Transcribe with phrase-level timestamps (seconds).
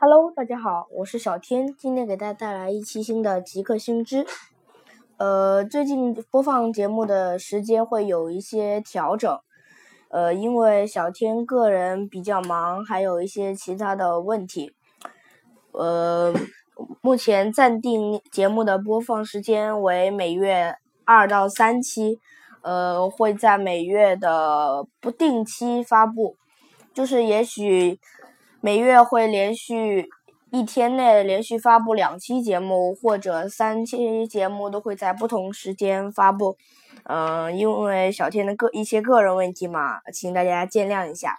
[0.00, 4.24] Hello，大家好，我是小天，今天给大家带来一期新的极客星知。
[5.16, 9.40] 呃，最近播放节目的时间会有一些调整，
[10.10, 14.72] 呃，因为小天个人比较忙，还有一些其他的问题。
[15.72, 16.32] 呃，
[17.00, 22.20] 目前暂定节目的播放时间为每月二到三期，
[22.62, 26.36] 呃，会在每月的不定期发布，
[26.94, 27.98] 就是也许。
[28.60, 30.08] 每月会连续
[30.50, 36.56] 一天内连续发布两期节目，或者三期节目都会在不同时间发布。
[37.04, 41.38] 嗯，因为小天的个一些个人问题嘛，请大家见谅一下。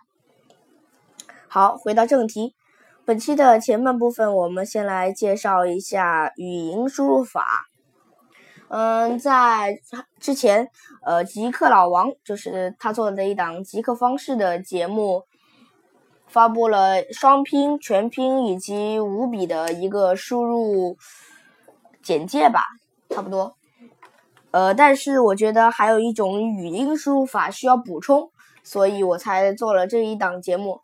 [1.50, 2.56] 好，回到正题，
[3.04, 7.44] 本期的前半部分，我们先来介绍一下语音输入法。
[8.70, 9.80] 嗯，在
[10.22, 10.70] 之前，
[11.04, 15.24] 呃，极客老王就是他做的一档极客方式的节目。
[16.30, 20.96] 发布了双拼、全拼以及五笔的一个输入
[22.04, 22.64] 简介吧，
[23.10, 23.56] 差不多。
[24.52, 28.30] 呃，但是我觉得还有一种语音输入法需要补充，
[28.64, 30.82] 所以我才做了这一档节目。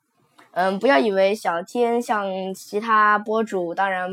[0.52, 4.10] 嗯，不要以为小天像其他博主，当然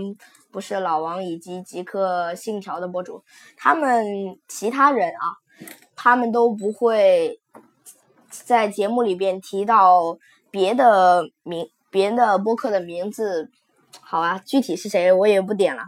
[0.50, 3.24] 不是老王以及极客信条的博主，
[3.56, 5.40] 他们其他人啊，
[5.96, 7.40] 他们都不会
[8.28, 10.18] 在节目里边提到。
[10.52, 13.50] 别的名，别的播客的名字，
[14.02, 15.84] 好啊，具体是谁我也不点了。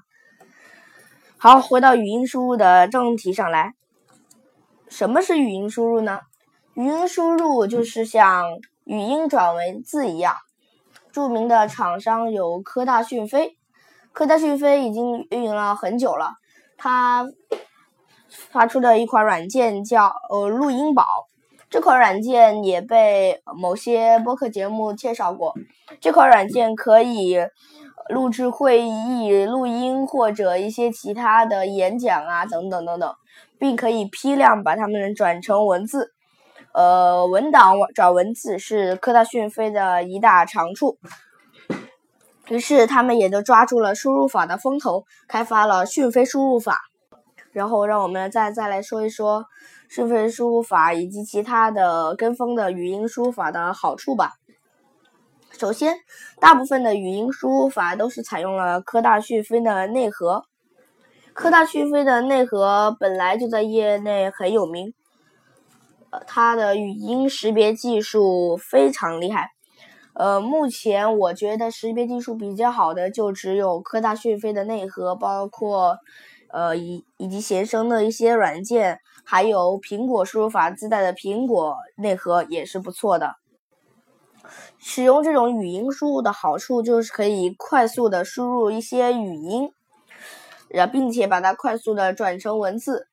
[1.36, 3.74] 好，回到语音输入的正题上来，
[4.88, 6.20] 什么是语音输入呢？
[6.72, 10.34] 语音输入就是像语音转文字一样。
[11.12, 13.58] 著名的厂商有科大讯飞，
[14.14, 16.36] 科大讯飞已经运营了很久了，
[16.78, 17.28] 它
[18.30, 21.04] 发出的一款软件叫呃录音宝。
[21.74, 25.54] 这款软件也被某些播客节目介绍过。
[26.00, 27.36] 这款软件可以
[28.08, 33.12] 录制会议录音或者一些其他的演讲啊，等等等等，
[33.58, 36.12] 并可以批量把它们转成文字。
[36.72, 40.98] 呃，文档转文字是科大讯飞的一大长处。
[42.50, 46.82] 于是他们也就抓住了输入法的风头，开发了讯飞输入法。
[47.50, 49.46] 然后让我们再再来说一说。
[49.94, 54.32] 讯飞输入法以及其他的跟风的语音输入法的好处吧。
[55.52, 55.98] 首先，
[56.40, 60.42] 大部分的语音输入法都是采用了科大讯飞的内核。
[61.32, 64.92] 科大讯飞的内核本来就在业内很有名，
[66.10, 69.50] 呃，它的语音识别技术非常厉害。
[70.14, 75.98] 呃，目前我觉得识别技术比较好的就只有科大讯飞的内核，包括。
[76.50, 83.36] 呃，以以及携生的一些软件，还有苹果输入法自带的苹果内核也是不错的。
[84.78, 89.72] 使用这种语音输入的好处就是可以快速的输入一些语音，
[90.68, 93.06] 然并且把它快速的转成文字。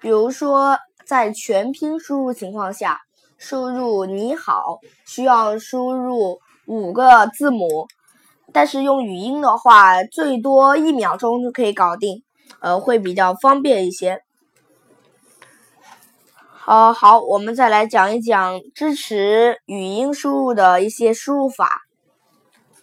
[0.00, 3.00] 比如说，在全拼输入情况下，
[3.36, 7.86] 输入你好需要输入五个字母，
[8.50, 12.22] 但是用语音的话，最多一秒钟就可以搞定。
[12.60, 14.22] 呃，会比较方便一些。
[16.66, 21.82] 呃好，我们再来讲一讲支持语音输入的一些输入法。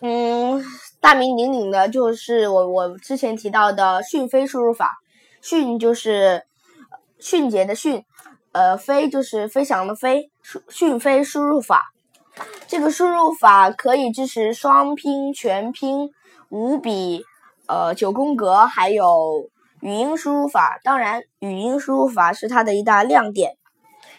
[0.02, 0.64] 嗯，
[1.00, 4.98] 大名鼎鼎的就是我我之前提到的讯飞输入法。
[5.42, 6.44] 讯就是
[7.20, 8.04] 迅捷的迅，
[8.52, 10.32] 呃，飞就是飞翔的飞。
[10.68, 11.94] 讯飞输入法，
[12.68, 16.10] 这个输入法可以支持双拼、全拼、
[16.50, 17.24] 五笔、
[17.68, 19.50] 呃九宫格，还有。
[19.80, 23.58] 语音输入法，当然，语音输入法是它的一大亮点，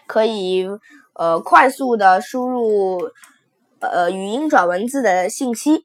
[0.09, 0.67] 可以
[1.13, 2.99] 呃快速的输入
[3.79, 5.85] 呃语音转文字的信息。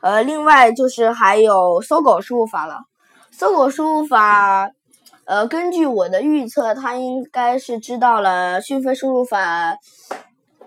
[0.00, 2.80] 呃，另外就是还有搜狗输入法了。
[3.30, 4.70] 搜狗输入法，
[5.24, 9.76] 呃，根据我的预测，它应该是知道了讯飞输入法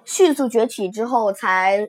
[0.04, 1.88] 迅速崛起之后，才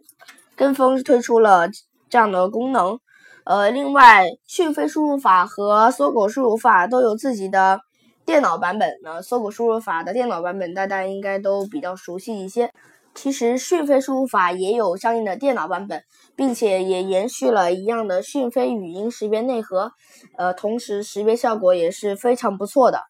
[0.55, 1.69] 跟风推出了
[2.09, 2.99] 这样的功能。
[3.44, 7.81] 呃，另外，讯飞输入法和搜狗输入法都有自己的
[8.26, 9.23] 电脑版本呢。
[9.23, 12.70] 搜狗输入法的电脑版本大家应该都比较熟悉一些。
[13.14, 16.02] 其实，讯飞输入法也有相应的电脑版本，
[16.37, 19.93] 并且也延续了一样的讯飞语音识别内核。
[20.37, 23.05] 呃，同时识别效果也是非常不错的。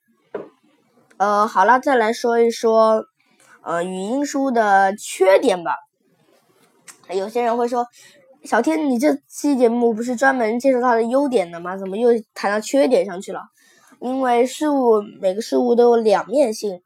[1.16, 3.06] 呃，好了，再来说一说
[3.62, 5.72] 呃语音输的缺点吧。
[7.08, 7.86] 有些人会说。
[8.44, 11.76] 小天，你这期节目不是专门介绍它的优点的吗？
[11.76, 13.40] 怎么又谈到缺点上去了？
[13.98, 16.82] 因为事物每个事物都有两面性，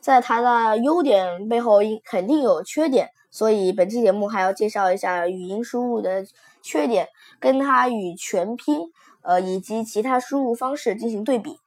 [0.00, 6.24] 在它的优点背后肯定有缺点，所以本期节目还要介绍一下语音输入的
[6.62, 7.08] 缺点，
[7.40, 8.80] 跟它与全拼
[9.22, 11.58] 呃以及其他输入方式进行对比。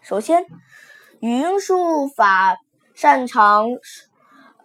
[0.00, 0.44] 首先，
[1.20, 2.56] 语音输入法
[2.94, 3.66] 擅长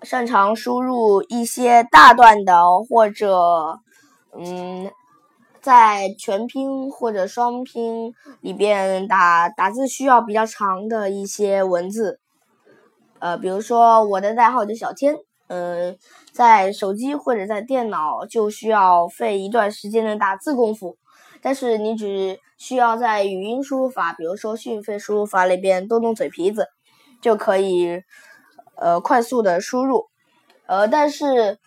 [0.02, 3.80] 擅长输入一些大段的或者
[4.38, 4.92] 嗯。
[5.66, 12.20] 在全拼或者双拼里边打打字需要比较长的一些文字，
[13.18, 15.18] 呃，比如说我的代号叫小天，
[15.48, 15.98] 嗯，
[16.32, 20.98] 在手机或者在电脑就需要费一段时间的打字功夫，
[21.42, 26.68] 但是你只需要在语音输入法，比如说讯飞输入法里边动动嘴皮子，
[27.24, 28.04] 就可以
[28.76, 30.06] 呃快速的输入，
[30.68, 31.58] 呃，但是。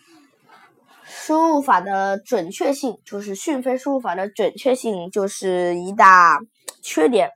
[1.11, 6.39] 输入法的准确性，就是讯飞输入法的准确性，就是一大
[6.83, 7.31] 缺点。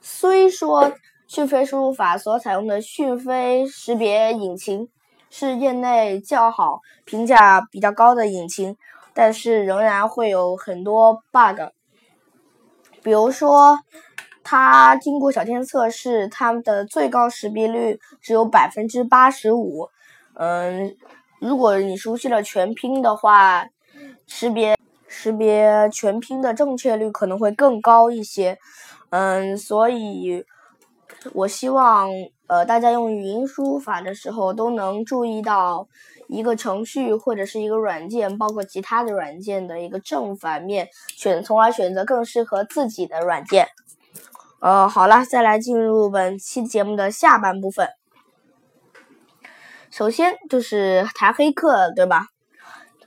[0.00, 0.94] 虽说
[1.26, 4.88] 讯飞输入法所采用的讯飞识别引擎
[5.28, 8.74] 是业内较好、评价比较高的引擎，
[9.12, 11.60] 但是仍然会有很多 bug。
[13.02, 13.80] 比如说，
[14.42, 19.90] 它经过小天测试，它的最高识别率只有百分之八十五。
[20.32, 20.96] 嗯。
[21.38, 23.66] 如果你熟悉了全拼的话，
[24.26, 24.76] 识别
[25.06, 28.58] 识别全拼的正确率可能会更高一些。
[29.10, 30.44] 嗯，所以
[31.32, 32.10] 我希望
[32.46, 35.88] 呃大家用语音输入法的时候都能注意到
[36.26, 43.68] 一个程序或者是一个软件，包括其他的软件的一个正反面，选从而选择更适合自己的软件。
[44.60, 47.88] 呃，好了，再来进入本期节目的下半部分。
[49.90, 52.26] 首先就是谈黑客，对吧？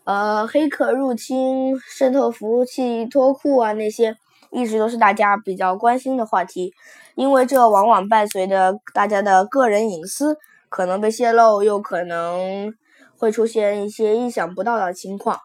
[0.03, 4.15] 呃，黑客入侵、渗透服务器、脱库啊，那些
[4.49, 6.73] 一直都是大家比较关心的话题，
[7.13, 10.37] 因为这往往伴随着大家的个人隐私
[10.69, 12.73] 可能被泄露，又可能
[13.15, 15.39] 会出现一些意想不到的情况。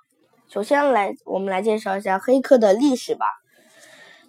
[0.49, 3.27] 首先来，我们来介绍一下黑客的历史吧。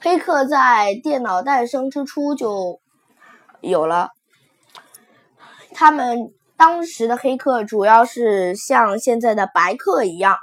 [0.02, 2.82] 黑客在电脑诞生之初就
[3.62, 4.10] 有了，
[5.74, 6.34] 他们。
[6.58, 10.38] 当时的黑客主要是像现在的白客一样，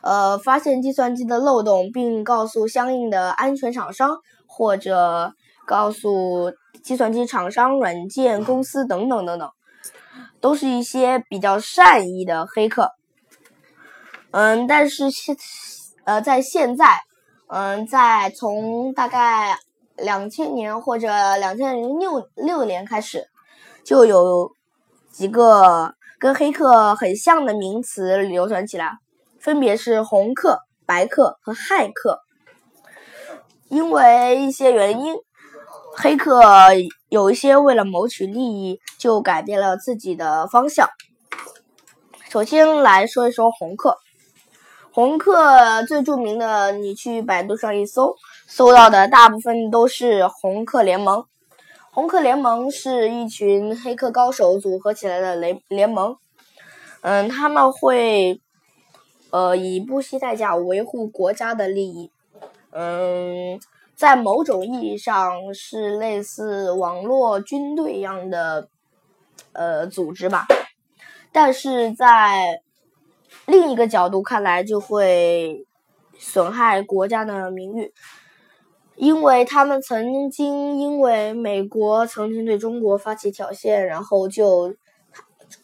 [0.00, 5.34] 呃，发现计算机的漏洞，并告诉相应的安全厂商，或者
[5.66, 6.52] 告诉
[6.84, 9.50] 计算机厂商、软件公司等等等等，
[10.40, 12.92] 都是一些比较善意的黑客。
[14.30, 15.36] 嗯，但是现
[16.04, 17.00] 呃，在现在，
[17.48, 19.58] 嗯，在从大概
[19.96, 21.08] 两千年或者
[21.38, 23.28] 两千零六六年开始。
[23.84, 24.50] 就有
[25.12, 28.92] 几个跟黑客很像的名词流传起来，
[29.38, 32.20] 分别是红客、白客和骇客。
[33.68, 35.14] 因为一些原因，
[35.96, 36.40] 黑客
[37.08, 40.88] 有一些为了谋取利益，就改变了自己的方向。
[42.30, 43.98] 首先来说一说红客，
[44.92, 48.16] 红客最著名的，你去百度上一搜，
[48.46, 51.24] 搜到的大部分都是红客联盟。
[51.94, 56.16] 红客联盟是一群黑客高手组合起来的联联盟，
[57.02, 58.40] 嗯，他们会，
[59.30, 62.10] 呃，以不惜代价维护国家的利益，
[62.72, 63.60] 嗯，
[63.94, 68.68] 在某种意义上是类似网络军队一样的，
[69.52, 70.48] 呃，组织吧，
[71.30, 72.60] 但是在
[73.46, 75.64] 另一个角度看来，就会
[76.18, 77.94] 损害国家的名誉。
[78.96, 84.74] 因为他们曾经因为美国曾经对中国发起挑衅，然后就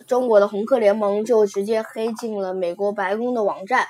[0.07, 3.87] 中国的红客联盟就直接黑进了美国白宫的网站，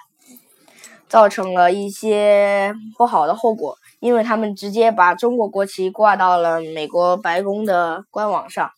[1.08, 3.76] 造成了一些不好的后果。
[3.98, 8.70] 因为他们直接把中国国旗挂到了美国白宫的官网上，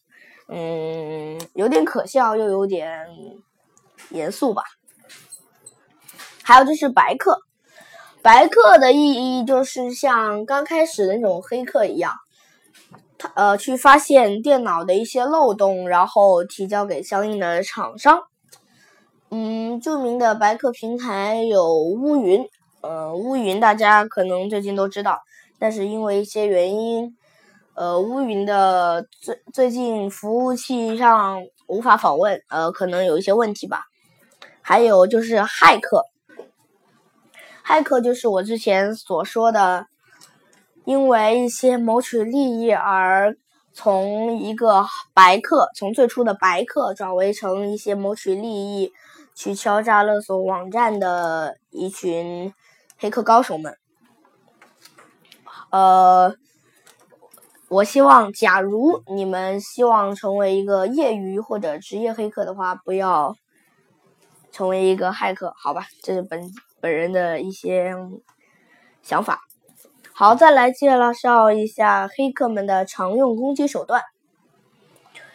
[0.49, 3.07] 嗯，有点可笑又有点
[4.11, 4.63] 严肃吧。
[6.43, 7.41] 还有就是白客。
[8.23, 12.13] 白客的意义就是像刚开始的那种黑客一样，
[13.19, 18.21] 他呃去发现电脑的一些漏洞，然后提交给相应的厂商。
[19.31, 22.47] 嗯，著名的白客平台有乌云，
[22.83, 25.19] 呃，乌云大家可能最近都知道，
[25.59, 27.17] 但是因为一些原因，
[27.75, 33.83] 呃，乌云的最最近服务器上无法访问，呃，可能有一些问题吧。
[34.61, 36.05] 还有就是骇客。
[37.65, 39.87] 骇客就是我之前所说的，
[40.85, 43.37] 因为一些谋取利益而
[43.73, 48.93] 从一个白客，从最初的白客转为成一些谋取利益
[49.35, 52.53] 去敲诈勒索网站的一群
[52.99, 53.77] 黑客高手们。
[55.71, 56.35] 呃，
[57.69, 63.35] 我希望，假如你们希望成为一个业余或者职业黑客的话，不要
[64.51, 66.51] 成为一个骇客，好吧，这是本
[66.83, 67.95] 本人的一些
[69.03, 69.39] 想法。
[70.13, 74.03] 好，再来介绍一下黑客们的常用攻击手段。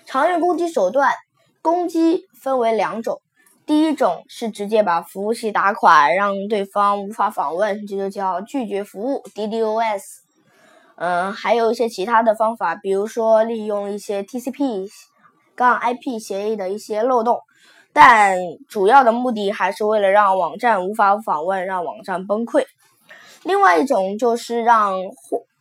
[0.05, 1.13] 常用攻击手段，
[1.61, 3.21] 攻击分为两种。
[3.65, 10.01] 第一种是直接把服务器打垮，让对方无法访问，这就叫拒绝服务 （DDoS）。
[10.95, 14.89] 嗯，还有一些其他的方法，比如说利用一些 TCP
[15.55, 17.39] 杠 IP 协议的一些漏洞，
[17.97, 18.37] 但
[18.67, 22.63] 主要的目的还是为了让网站无法访问，让网站崩溃。
[23.41, 24.93] 另外一种就是让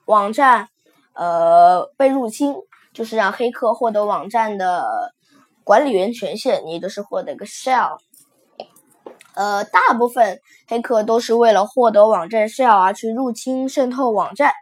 [0.04, 0.68] 网站
[1.14, 2.54] 呃被入侵，
[2.92, 5.14] 就是让黑客获得网站的。
[5.64, 7.98] 管理员权限，也就是获得个 shell。
[9.34, 10.38] 呃，大部分
[10.68, 14.52] 黑客都是为了获得网站 shell 而去入侵渗透网站。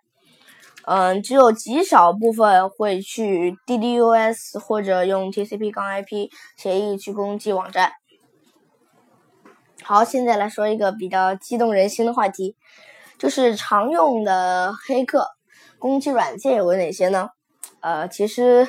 [0.87, 7.93] 嗯，只有极少部分会去 DDoS 或者用 TCP 杠 IP 协议去攻击网站。
[9.83, 12.57] 好，现在来说一个比较激动人心的话题，
[13.19, 15.27] 就是常用的黑客
[15.79, 17.31] 攻击软件有哪些呢？
[17.81, 18.67] 呃，其实。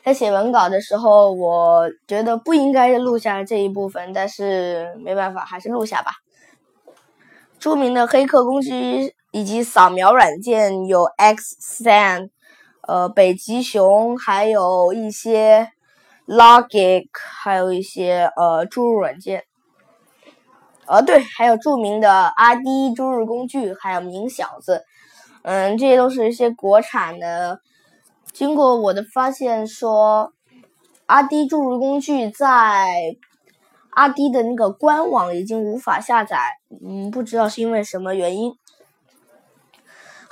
[0.00, 6.12] 在写文稿的时候，我觉得不应该录下这一部分，但是没办法，还是录下吧。
[7.58, 12.30] 著名的黑客攻击以及扫描软件有 Xsan，
[12.82, 15.72] 呃，北极熊，还有一些
[16.26, 19.44] Logic，还有一些呃注入软件。
[20.86, 24.84] 呃，对，还有著名的阿迪注入工具，还有明小子，
[25.42, 27.60] 嗯，这些都是一些国产的。
[28.32, 30.32] 经过我的发现，说
[31.04, 33.16] 阿迪注入工具在
[33.90, 36.38] 阿迪的那个官网已经无法下载，
[36.82, 38.52] 嗯，不知道是因为什么原因。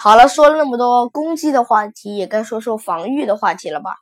[0.06, 3.96] 好了，说了那么多攻击的话题，也该说说防御的话题了吧？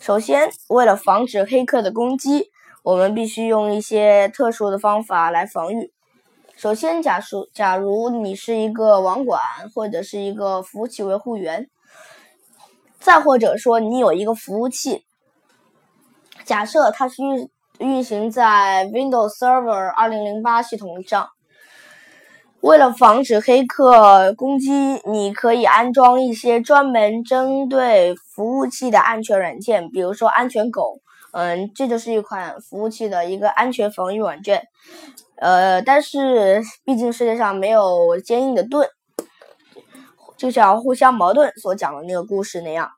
[0.00, 2.50] 首先，为了防止黑客的攻击，
[2.82, 5.92] 我们必须用一些特殊的方法来防御。
[6.56, 9.40] 首先，假如假如你是一个网管
[9.72, 11.68] 或者是一个服务器维护员。
[12.98, 15.04] 再或者说，你有一个服务器，
[16.44, 21.28] 假设它是运运行在 Windows Server 2008系统上。
[22.60, 24.70] 为了防止黑客攻击，
[25.06, 31.00] 你可以安装一些专门针对服务器的安全软件，比如说安全狗。
[31.32, 34.64] 嗯，这就是一款服务器的一个安全防御软件。
[35.36, 38.88] 呃，但是毕竟世界上没有坚硬的盾。
[40.36, 42.90] 就像互相矛盾所讲的那个故事那样，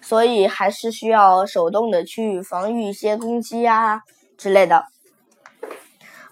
[0.00, 4.02] 所以还是需要手动的去防御一些攻击啊
[4.36, 4.84] 之类的。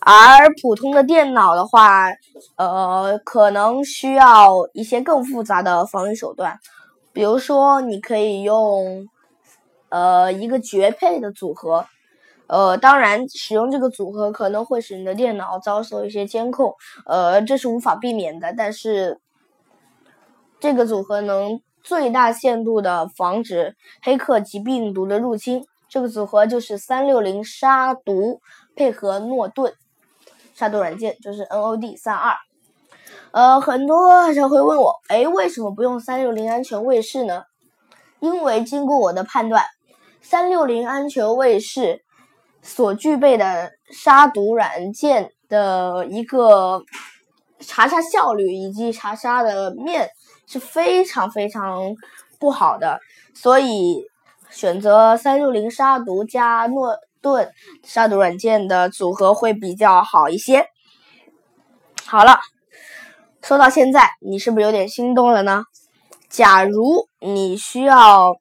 [0.09, 2.07] 而普通的电脑的话，
[2.57, 6.59] 呃，可能需要一些更复杂的防御手段，
[7.13, 9.07] 比如说你可以用
[9.91, 11.85] 呃一个绝配的组合，
[12.47, 16.75] 呃，当然使用这个组合可能会使你的电脑遭受一些监控，
[17.05, 19.21] 呃，这是无法避免的，但是。
[20.61, 25.65] 这个组合能最大限度的防止黑客及病毒的入侵。
[25.89, 28.41] 这个组合就是三六零杀毒
[28.75, 29.73] 配合诺顿
[30.59, 32.35] 杀毒软件，就是 NOD 三二。
[33.31, 37.45] 呃，很多人会问我，哎，为什么不用三六零安全卫士呢？
[38.19, 39.65] 因为经过我的判断，
[40.21, 42.03] 三六零安全卫士
[42.63, 46.83] 所具备的杀毒软件的一个
[47.61, 50.11] 查杀效率以及查杀的面。
[50.51, 51.95] 是非常非常
[52.41, 53.01] 不好的，
[53.35, 54.03] 所以
[54.49, 60.67] 选择三六零杀毒加诺盾杀毒软件的组合会比较好一些。
[62.05, 62.39] 好了，
[63.43, 65.65] 说到现在，你是不是有点心动了呢？
[66.29, 68.37] 假如你需要，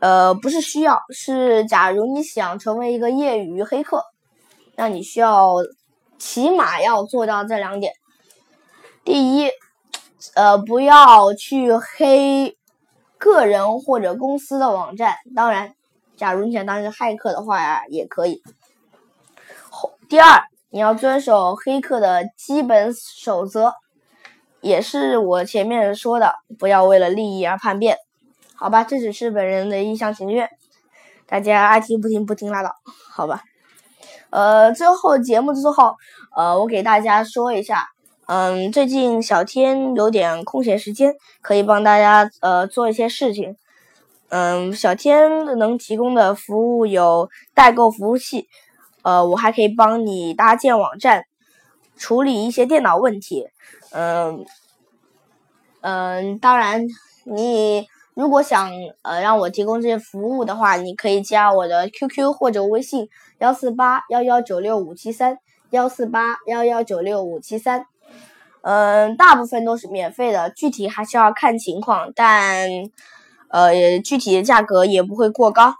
[0.00, 4.04] 呃，不是需要，是假如你想成为一个业余黑客，
[4.76, 5.56] 那你需要
[6.18, 7.92] 起码要做到这两点。
[9.04, 9.50] 第一。
[10.34, 12.56] 呃，不要去黑
[13.18, 15.16] 个人或者公司的网站。
[15.36, 15.74] 当然，
[16.16, 18.42] 假如你想当一个骇客的话呀，也可以。
[20.08, 23.72] 第二，你要遵守黑客的基本守则，
[24.60, 27.98] 也是我前面说的，不要为了利益而叛变。
[28.54, 30.48] 好吧，这只是本人的一厢情愿，
[31.26, 32.74] 大家爱听不听不听拉倒，
[33.10, 33.42] 好吧。
[34.30, 35.96] 呃，最后节目之后，
[36.36, 37.88] 呃，我给大家说一下。
[38.26, 43.56] 嗯，最近小天有点空闲时间，可以帮大家呃做一些事情。
[44.28, 48.48] 嗯，小天能提供的服务有代购服务器，
[49.02, 51.24] 呃，我还可以帮你搭建网站，
[51.96, 53.48] 处理一些电脑问题。
[53.92, 54.44] 嗯
[55.82, 56.84] 嗯，当然
[57.24, 58.70] 你如果想
[59.02, 65.38] 呃让我提供这些服务的话，你可以加我的 QQ 或者微信幺四八幺幺九六五七三
[65.70, 67.86] 幺四八幺幺九六五七三。
[68.62, 72.66] 嗯，大部分都是免费的，具体还是要看情况，但
[73.62, 75.74] 呃具体的价格也不会过高。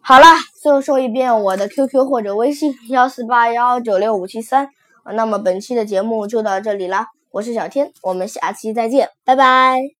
[0.00, 0.26] 好了，
[0.62, 4.68] 最后说一遍我的 QQ 或者微信幺四八幺九六五七三。
[5.14, 9.94] 那么本期的节目就到这里了，我是小天，我们下期再见，拜拜。